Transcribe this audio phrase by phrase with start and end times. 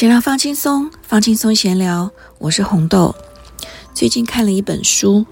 [0.00, 3.14] 闲聊放轻松，放轻松闲聊，我是红豆。
[3.92, 5.26] 最近看了一本书，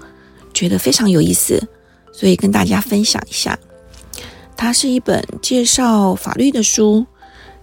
[0.53, 1.67] 觉得非常有意思，
[2.13, 3.59] 所以跟大家分享一下。
[4.59, 7.07] 它是一本介绍法律的书，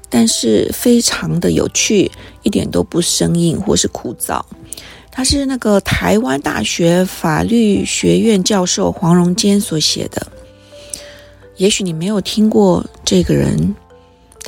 [0.09, 4.41] 但是非常的有趣，一点都不生硬或是枯燥。
[5.11, 10.25] 它是那个台湾大学法律学院教授黄荣坚所写的。
[11.57, 13.75] 也许你没有听过这个人。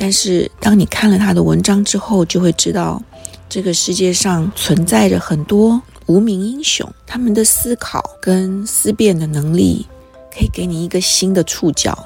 [0.00, 3.02] 但是，当你看了他的文章之后，就会知道，
[3.48, 9.84] 这个世界上存在着很多无名英雄，他们的思考跟思辨的能力，
[10.32, 11.98] 可以给你一个新的触角，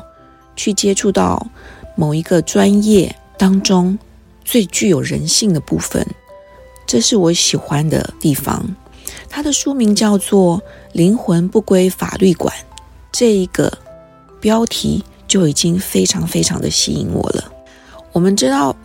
[0.57, 1.47] 去接触到
[1.95, 3.99] 某一个专业当中
[4.43, 6.07] 最具有人性的部分。
[6.87, 8.65] 这是我喜欢的地方。
[9.29, 10.59] 他的书名叫做
[10.95, 12.55] 《灵魂不归法律管》，
[13.13, 13.71] 这一个
[14.41, 17.52] 标题就已经非常非常的吸引我了。
[18.13, 18.77] 我们知道，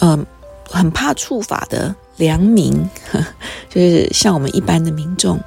[0.00, 0.24] 嗯，
[0.70, 2.72] 很怕触法的良民
[3.10, 3.24] 呵，
[3.68, 5.38] 就是像我们一般的民众，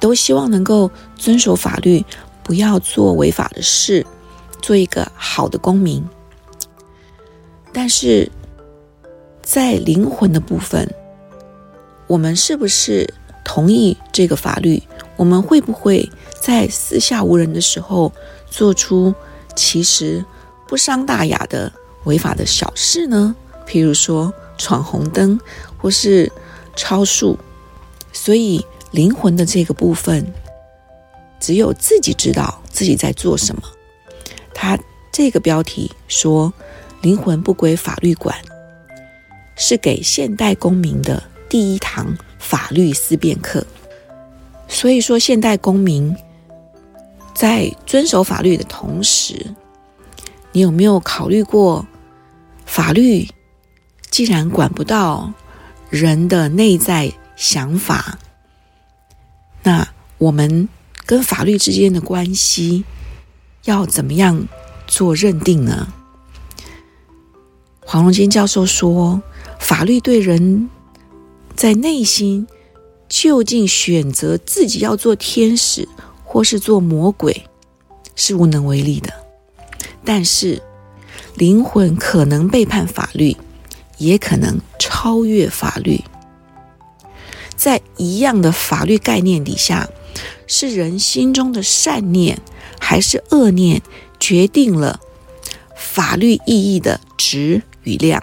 [0.00, 2.04] 都希望能够遵守法律，
[2.42, 4.04] 不要做违法的事，
[4.62, 6.02] 做一个好的公民。
[7.72, 8.30] 但是
[9.42, 10.88] 在灵魂的部分，
[12.06, 13.12] 我们是不是
[13.44, 14.82] 同意这个法律？
[15.16, 18.12] 我们会不会在四下无人的时候，
[18.48, 19.14] 做出
[19.54, 20.24] 其实
[20.66, 21.70] 不伤大雅的？
[22.04, 23.34] 违法的小事呢，
[23.66, 25.38] 譬如说闯红灯
[25.78, 26.30] 或是
[26.76, 27.38] 超速，
[28.12, 30.26] 所以灵魂的这个部分，
[31.40, 33.62] 只有自己知道自己在做什么。
[34.52, 34.78] 他
[35.12, 36.52] 这个标题说
[37.02, 38.36] “灵魂不归法律管”，
[39.56, 43.66] 是给现代公民的第一堂法律思辨课。
[44.68, 46.16] 所以说，现代公民
[47.34, 49.54] 在遵守法律的同时，
[50.52, 51.86] 你有没有考虑过？
[52.66, 53.28] 法律
[54.10, 55.32] 既然管不到
[55.90, 58.18] 人的内在想法，
[59.62, 59.88] 那
[60.18, 60.68] 我们
[61.06, 62.84] 跟法律之间的关系
[63.64, 64.46] 要怎么样
[64.86, 65.92] 做认定呢？
[67.80, 69.22] 黄荣坚教授说，
[69.60, 70.68] 法律对人
[71.54, 72.46] 在内心
[73.08, 75.88] 究竟选择自己要做天使
[76.24, 77.46] 或是做魔鬼
[78.16, 79.12] 是无能为力的，
[80.04, 80.60] 但是。
[81.34, 83.36] 灵魂可能背叛法律，
[83.98, 86.00] 也可能超越法律。
[87.56, 89.88] 在一样的法律概念底下，
[90.46, 92.40] 是人心中的善念
[92.78, 93.82] 还是恶念，
[94.20, 95.00] 决定了
[95.76, 98.22] 法律意义的值与量。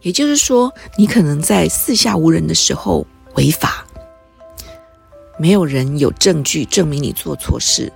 [0.00, 3.86] 也就是说，你可能在四下无人的时候违法，
[5.38, 7.92] 没有人有证据证明你做错事，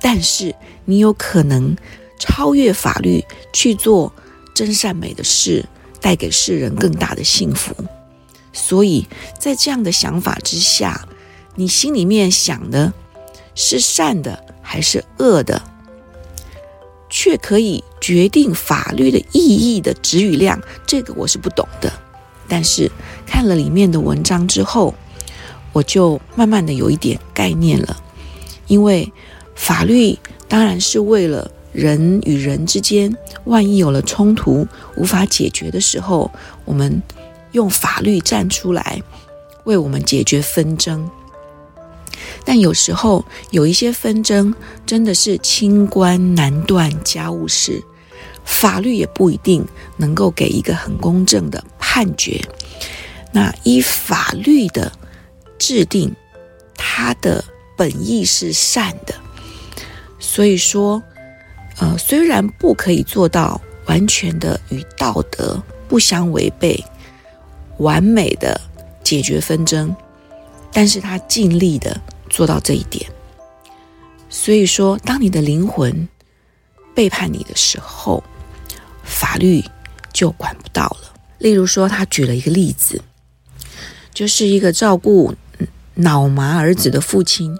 [0.00, 0.54] 但是
[0.86, 1.76] 你有可能。
[2.20, 4.12] 超越法律去做
[4.54, 5.66] 真善美的事，
[6.02, 7.74] 带给世人更大的幸福。
[8.52, 9.06] 所以
[9.38, 11.08] 在这样的想法之下，
[11.54, 12.92] 你心里面想的
[13.54, 15.62] 是善的还是恶的，
[17.08, 20.60] 却可以决定法律的意义的值与量。
[20.86, 21.90] 这个我是不懂的，
[22.46, 22.90] 但是
[23.26, 24.94] 看了里面的文章之后，
[25.72, 27.96] 我就慢慢的有一点概念了。
[28.66, 29.10] 因为
[29.54, 31.50] 法律当然是为了。
[31.72, 34.66] 人与人之间，万一有了冲突
[34.96, 36.30] 无法解决的时候，
[36.64, 37.00] 我们
[37.52, 39.00] 用法律站出来，
[39.64, 41.08] 为我们解决纷争。
[42.44, 44.52] 但有时候有一些纷争
[44.84, 47.80] 真的是清官难断家务事，
[48.44, 49.64] 法律也不一定
[49.96, 52.40] 能够给一个很公正的判决。
[53.32, 54.90] 那依法律的
[55.56, 56.14] 制定，
[56.76, 57.44] 它的
[57.76, 59.14] 本意是善的，
[60.18, 61.00] 所以说。
[61.80, 66.84] 呃，虽然不可以做到完全的与道德不相违背、
[67.78, 68.60] 完美的
[69.02, 69.96] 解决纷争，
[70.72, 71.98] 但是他尽力的
[72.28, 73.10] 做到这一点。
[74.28, 76.06] 所以说，当你的灵魂
[76.94, 78.22] 背叛你的时候，
[79.02, 79.64] 法律
[80.12, 81.14] 就管不到了。
[81.38, 83.02] 例如说，他举了一个例子，
[84.12, 85.34] 就是一个照顾
[85.94, 87.56] 脑麻儿子的父亲，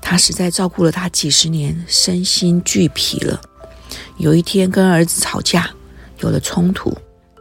[0.00, 3.40] 他实在照顾了他几十年，身心俱疲了。
[4.18, 5.70] 有一天跟儿子吵架，
[6.20, 6.96] 有了冲突，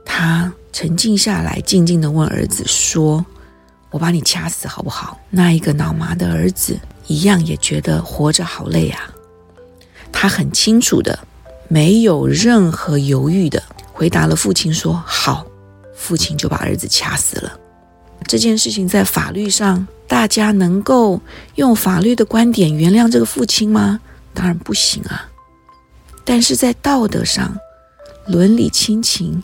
[0.06, 3.26] 他沉静下来，静静的问儿子说
[3.92, 6.78] ：“我把你掐死好不好？”那一个脑麻的儿子
[7.08, 9.10] 一样也觉得活着好累啊。
[10.12, 11.18] 他很清楚的，
[11.70, 13.62] 没有任何犹豫的
[13.94, 15.46] 回答了父亲说：“好。”
[15.96, 17.58] 父亲就把儿子掐死了。
[18.28, 21.20] 这件事情在法律上，大家能够
[21.56, 24.00] 用法律的观点原谅这个父亲吗？
[24.34, 25.26] 当然不行啊。
[26.26, 27.56] 但是在道德上、
[28.28, 29.42] 伦理亲情，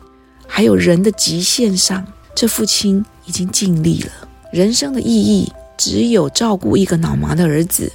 [0.47, 2.05] 还有人的极限上，
[2.35, 4.11] 这父亲已经尽力了。
[4.51, 7.89] 人生的意义只有照顾一个脑麻的儿子，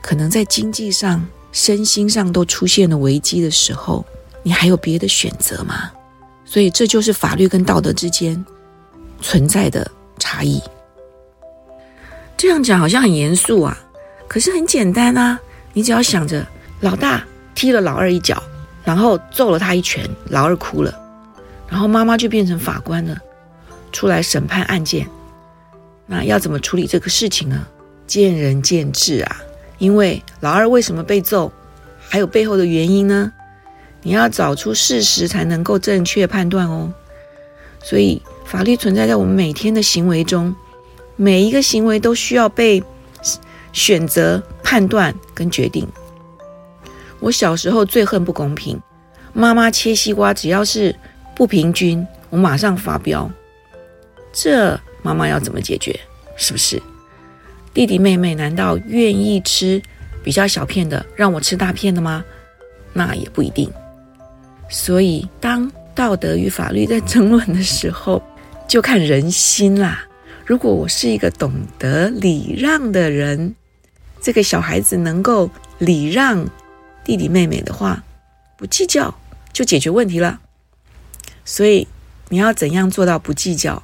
[0.00, 4.04] 可能在经济上、身心上都出现了危机的时候，
[4.42, 5.90] 你还有别的选择吗？
[6.44, 8.42] 所以这就是法律跟道德之间
[9.20, 10.62] 存在的差异。
[12.38, 13.76] 这样讲好像很严肃啊，
[14.28, 15.38] 可是很简单啊。
[15.74, 16.46] 你只要想着
[16.80, 17.22] 老大
[17.58, 18.40] 踢了老二一脚，
[18.84, 20.96] 然后揍了他一拳，老二哭了，
[21.68, 23.18] 然后妈妈就变成法官了，
[23.90, 25.08] 出来审判案件。
[26.06, 27.66] 那要怎么处理这个事情呢？
[28.06, 29.42] 见仁见智啊。
[29.78, 31.50] 因为老二为什么被揍，
[31.98, 33.32] 还有背后的原因呢？
[34.02, 36.94] 你要找出事实才能够正确判断哦。
[37.82, 40.54] 所以法律存在在我们每天的行为中，
[41.16, 42.80] 每一个行为都需要被
[43.72, 45.84] 选择、判断跟决定。
[47.20, 48.80] 我小时候最恨不公平，
[49.32, 50.94] 妈妈切西瓜只要是
[51.34, 53.30] 不平均，我马上发飙。
[54.32, 54.78] 这。
[55.00, 55.98] 妈妈要怎么解决？
[56.36, 56.82] 是不是
[57.72, 59.80] 弟弟妹妹难道愿意吃
[60.24, 62.22] 比较小片的，让我吃大片的吗？
[62.92, 63.70] 那也不一定。
[64.68, 68.20] 所以，当道德与法律在争论的时候，
[68.66, 70.04] 就看人心啦。
[70.44, 73.54] 如果我是一个懂得礼让的人，
[74.20, 75.48] 这个小孩子能够
[75.78, 76.44] 礼让
[77.08, 78.04] 弟弟妹妹的话，
[78.58, 79.14] 不计较
[79.50, 80.38] 就解决问题了。
[81.42, 81.88] 所以，
[82.28, 83.82] 你要怎样做到不计较？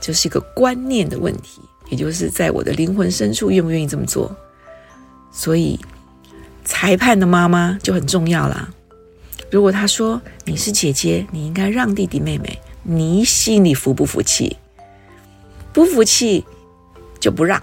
[0.00, 1.60] 就是一个观念的问题，
[1.90, 4.32] 也就是在我的灵魂深处愿不愿意这么做。
[5.32, 5.76] 所以，
[6.64, 8.68] 裁判的妈妈就很重要啦。
[9.50, 14.56] 如果他说你是姐姐，你应该让弟弟妹妹，你心里服不服气？
[15.72, 16.44] 不服气
[17.18, 17.60] 就不让。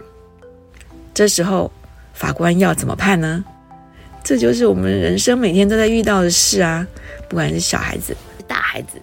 [1.14, 1.72] 这时候
[2.14, 3.46] 法官要怎么判呢？
[4.24, 6.86] 这就是我们人生每天都在遇到的事啊！
[7.28, 8.16] 不管是小孩子、
[8.48, 9.00] 大孩子、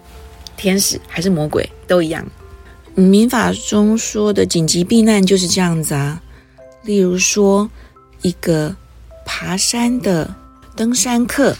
[0.55, 2.25] 天使还是魔鬼，都一样。
[2.95, 6.21] 民法中说的紧急避难就是这样子啊，
[6.83, 7.69] 例如说，
[8.21, 8.75] 一个
[9.25, 10.33] 爬山的
[10.75, 11.55] 登山客，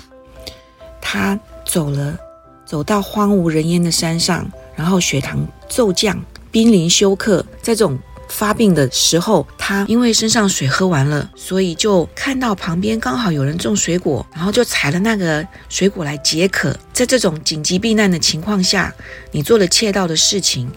[1.01, 2.18] 他走了，
[2.65, 6.19] 走到荒无人烟的山上，然后血糖骤降，
[6.50, 16.77] 濒临休克，在这种发病的时候，他因为身上水喝完了，所以就看到旁边刚好有人种水果，然后就采了那个水果来解渴。
[16.94, 18.94] 在这种紧急避难的情况下，
[19.31, 20.71] 你做了窃盗的事情。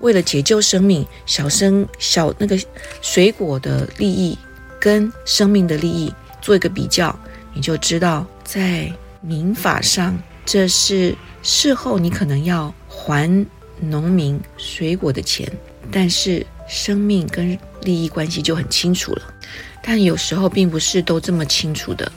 [0.00, 2.58] 为了解救生命，小生小那个
[3.00, 4.36] 水果的利益
[4.78, 6.12] 跟生命的利益
[6.42, 7.18] 做一个比较，
[7.54, 8.92] 你就知道在
[9.22, 13.46] 民法上，这是事后你可能要还
[13.80, 15.50] 农民水果的钱，
[15.90, 19.22] 但是生命跟利益关系就很清楚了。
[19.82, 22.10] 但有时候并不是都这么清楚的。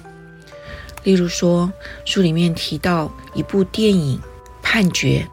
[1.04, 1.72] 例如说，
[2.06, 4.18] 书里面提到一部电影
[4.62, 5.26] 《判决》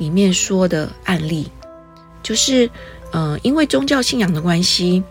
[0.00, 1.48] 里面说的案例。
[2.22, 2.68] 就是，
[3.12, 5.02] 呃，因为宗教信仰的关系，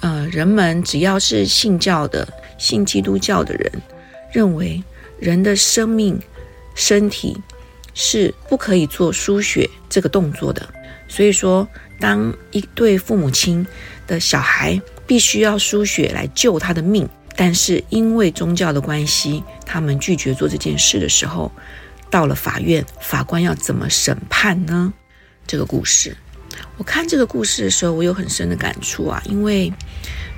[0.00, 2.26] 呃，人们只要是信教的、
[2.58, 3.72] 信基督教的人，
[4.32, 4.82] 认为
[5.18, 6.20] 人的生命、
[6.74, 7.36] 身体
[7.94, 10.68] 是不可以做输血这个动作的。
[11.08, 11.66] 所以说，
[11.98, 13.66] 当一对父母亲
[14.06, 21.50] 的小孩必须要输血来救他的命，但是因为宗教的关系，他们拒绝做这件事的时候，
[22.10, 24.92] 到了法院，法官要怎么审判呢？
[25.46, 26.16] 这个故事，
[26.76, 29.22] 我看这个故事的时候，我有很深的感触啊。
[29.26, 29.72] 因为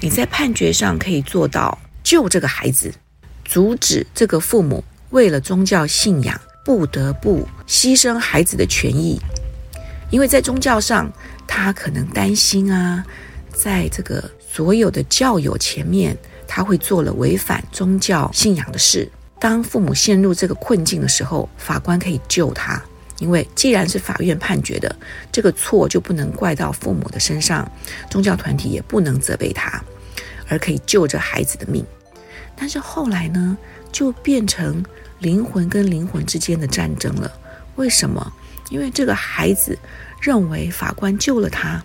[0.01, 2.93] 你在判决上可以做到救这个孩子，
[3.45, 9.21] 阻止这个父母为了宗教信仰不得不牺牲孩子的权益。
[10.11, 11.11] 因为在宗教上，
[11.49, 13.05] 他可能担心啊，
[13.53, 19.11] 在这个所有的教友前面，他会做了违反宗教信仰的事。
[19.41, 22.81] 当父母陷入这个困境的时候，法官可以救他。
[23.19, 24.95] 因为既然是法院判决的，
[25.33, 27.69] 这个错就不能怪到父母的身上，
[28.09, 29.83] 宗教团体也不能责备他，
[30.49, 31.85] 而可以救这孩子的命。
[32.55, 33.59] 但是后来呢，
[33.91, 34.85] 就变成
[35.19, 37.33] 灵魂跟灵魂之间的战争了。
[37.75, 38.33] 为什么？
[38.71, 39.77] 因为这个孩子
[40.21, 41.83] 认为法官救了他，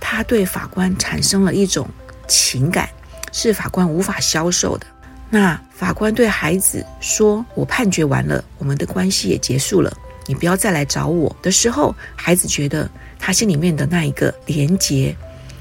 [0.00, 1.88] 他对法官产生了一种
[2.26, 2.88] 情感，
[3.32, 4.86] 是法官无法消受的。
[5.30, 9.92] 那法官对孩子说：“我判决完了，我们的关系也结束了。”
[10.26, 15.14] 你不要再来找我的时候，孩子觉得他心里面的那一个连结，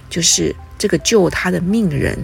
[0.10, 2.18] 就是这个救他的命的人，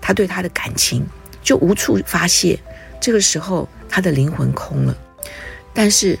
[0.00, 1.04] 他对他的感情
[1.42, 2.56] 就无处发泄。
[3.00, 4.96] 这个时候，他的灵魂空了。
[5.74, 6.16] 但是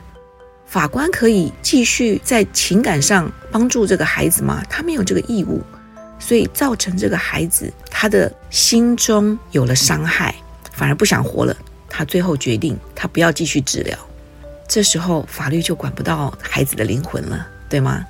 [0.70, 4.62] 法官可以继续在情感上帮助这个孩子吗？
[4.70, 5.60] 他没有这个义务，
[6.20, 10.32] 所以造成这个孩子他的心中有了伤害，
[10.70, 11.56] 反而不想活了。
[11.88, 13.98] 他最后决定，他不要继续治疗。
[14.68, 18.06] 这时候法律就管不到孩子的灵魂了，对吗？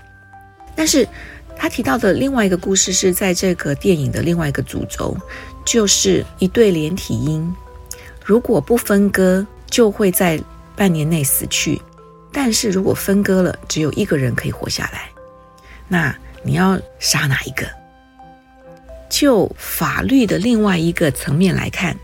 [0.77, 1.09] 但是
[1.57, 5.17] 他提到的另外一个故事是在这个电影的另外一个主轴，
[5.65, 7.51] 就是一对连体婴，
[8.23, 10.39] 如果不分割，就会在
[10.77, 11.81] 半年内死去。
[12.33, 15.11] 但是如果分割了，只有一个人可以活下来，
[15.89, 17.67] 那你要杀哪一个？
[19.09, 21.97] 就法律的另外一个层面来看，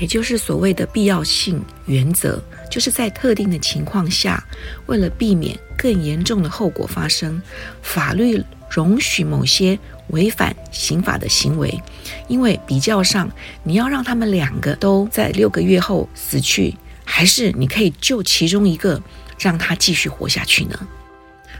[0.00, 4.44] 也就是所谓的必要性原则，就是在特定的情况下，
[4.86, 7.40] 为了避免更严重的后果发生，
[7.80, 11.80] 法律容许某些违反刑法的行为，
[12.26, 13.30] 因为比较上，
[13.62, 19.00] 你要让他们两个都在六个月后死去，还是你可以救其中一个？
[19.38, 20.78] 让他继续活下去呢？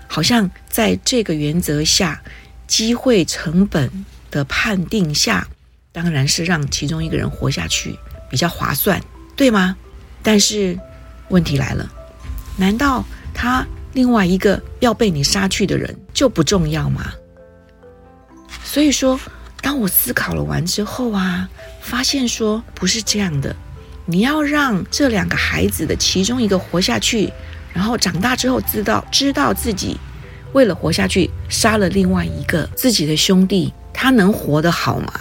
[0.06, 2.23] 好像在这个原则下，
[2.66, 3.90] 机会成本
[4.30, 5.47] 的判定下，
[5.92, 7.94] 当然是让其中一个人活下去
[8.30, 9.00] 比较划算，
[9.37, 9.76] 对吗？
[10.23, 10.78] 但是
[11.28, 11.90] 问题来了，
[12.56, 13.04] 难道
[13.35, 17.12] 他另外一个要被你杀去的人就不重要吗？
[18.64, 19.20] 所以说，
[19.61, 21.49] 当我思考了完之后啊，
[21.82, 23.54] 发现说不是这样的，
[24.06, 27.30] 你要让这两个孩子的其中一个活下去。
[27.78, 29.97] 然后长大之后，知道知道自己
[30.52, 35.12] 为了活下去，杀了另外一个自己的兄弟，他能活得好吗？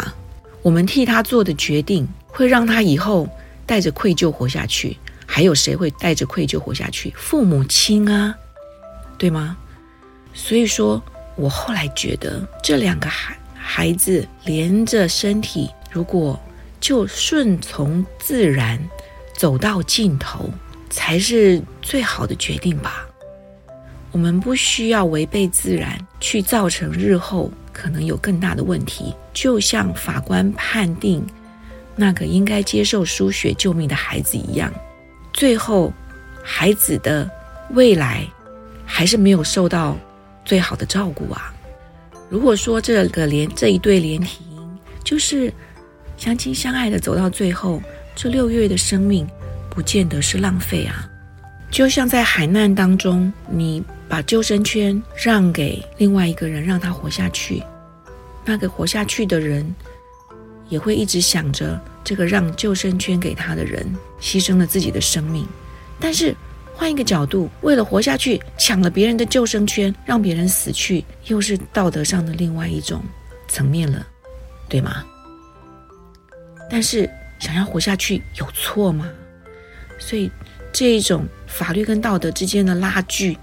[0.63, 3.29] 我们替他做的决定，会让他以后
[3.67, 4.97] 带着愧疚活下去。
[5.27, 7.13] 还有谁会带着愧疚活下去？
[7.15, 8.35] 父母亲啊，
[9.19, 9.55] 对吗？
[10.33, 10.99] 所以说
[11.35, 16.39] 我后来觉得，这两个孩孩子连着身体，如果
[16.81, 18.79] 就顺从自然，
[19.37, 20.49] 走到尽头。
[20.89, 23.07] 才是最好的决定吧。
[24.11, 29.13] 我们不需要违背自然，去造成日后可能有更大的问题。
[29.33, 31.23] 就像法官判定
[31.95, 34.73] 那个应该接受输血救命的孩子一样，
[35.33, 35.93] 最后
[36.41, 37.29] 孩子的
[37.71, 38.25] 未来
[38.85, 39.95] 还是没有受到
[40.43, 41.53] 最好的照顾啊。
[42.29, 45.53] 如果说这个连这一对连体婴就是
[46.17, 47.81] 相亲相爱的走到最后，
[48.15, 49.27] 这六月的生命。
[49.77, 51.07] 不见得是浪费啊！
[51.69, 57.61] 就像在海难当中，你把救生圈让给另外一个人，让他活下去，
[58.43, 59.75] 那个活下去的人
[60.67, 63.85] 也会一直想着这个让救生圈给他的人
[64.19, 65.47] 牺牲了自己的生命。
[65.99, 66.35] 但是
[66.73, 72.99] 换一个角度，为了活下去，抢了别人的救生圈，让别人死去，又是道德上的另外一种
[73.47, 74.07] 层面了，
[74.67, 75.05] 对吗？
[76.67, 77.07] 但是
[77.37, 79.07] 想要活下去有错吗？
[79.99, 80.31] 所以，
[80.71, 83.37] 这一种法律跟道德之间的拉锯，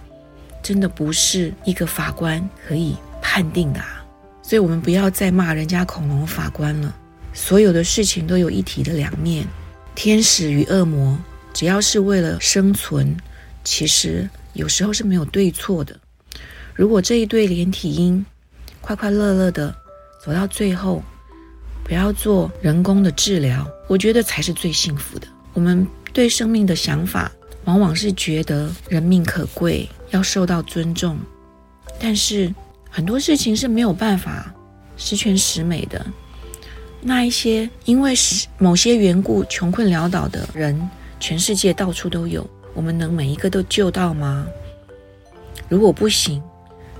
[0.63, 4.05] 真的不是一个法官可以判定的啊！
[4.43, 6.95] 所以我们不要再骂人家恐龙法官了。
[7.33, 9.47] 所有的事情都有一体的两面，
[9.95, 11.19] 天使与恶魔，
[11.53, 13.17] 只要是为了生存，
[13.65, 15.99] 其实有时候是没有对错的。
[16.73, 18.25] 如果这一对连体婴
[18.81, 19.75] 快快乐乐的
[20.25, 21.03] 走到最后，
[21.83, 25.27] 不要做人工的治疗，我觉得才是最幸福的。
[25.53, 25.87] 我们。
[26.15, 27.31] 对生命的想法，
[27.65, 31.19] 往往是觉得人命可贵，要受到尊重。
[31.99, 32.55] 但是
[32.89, 34.55] 很多事情是没有办法
[34.97, 36.07] 十全十美的。
[37.03, 42.49] 那一些因为是某些缘故穷困潦倒的人，全世界到处都有。
[42.75, 44.47] 我们能每一个都救到吗？
[45.69, 46.41] 如果不行，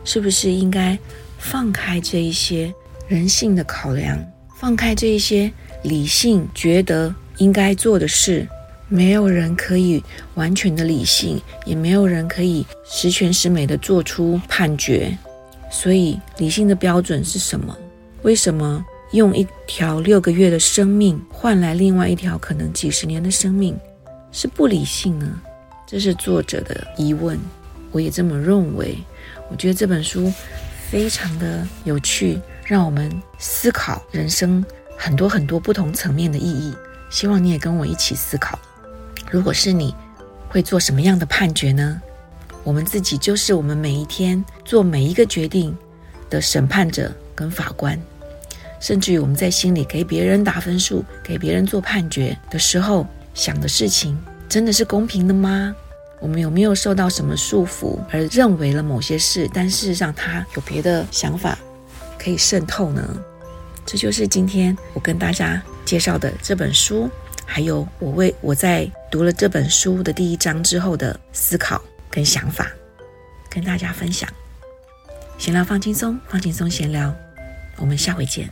[0.05, 0.99] 是不是应该
[1.39, 2.75] 放开这一些
[3.07, 4.19] 人性的考量，
[4.57, 5.53] 放开这一些
[5.85, 8.47] 理性觉得应该做的事？
[8.89, 10.03] 没有人可以
[10.35, 15.17] 完全的理性，也没有人可以十全十美的做出判决。
[15.71, 17.77] 所以，理性的标准是什么？
[18.23, 23.77] 为什么用一条六个月的生命换来另外一条可能几十年的生命
[24.31, 25.41] 是不理性呢？
[25.87, 27.39] 这是作者的疑问，
[27.91, 28.97] 我也这么认为。
[29.51, 30.33] 我觉得这本书
[30.91, 34.65] 非常的有趣，让我们思考人生
[34.97, 36.75] 很多很多不同层面的意义。
[37.11, 38.59] 希望你也跟我一起思考。
[39.35, 39.93] 如果是你，
[40.49, 42.01] 会做什么样的判决呢？
[42.63, 45.77] 我们自己就是我们每一天做每一个决定
[46.31, 48.01] 的审判者跟法官，
[48.79, 54.17] 甚至于我们在心里给别人打分数、给别人做判决的时候，想的事情
[54.49, 55.75] 真的是公平的吗？
[56.21, 61.59] 我们有没有受到什么束缚而认为了某些事，但事实上他有别的想法
[62.17, 63.03] 可以渗透呢？
[63.85, 67.11] 这就是今天我跟大家介绍的这本书。
[67.47, 72.71] 还有我为我在读了这本书的第一章之后的思考跟想法
[73.49, 74.29] 跟大家分享。
[75.39, 77.15] 闲聊放轻松放轻松闲聊。
[77.77, 78.49] 我们下回见。